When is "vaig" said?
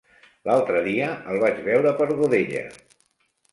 1.45-1.61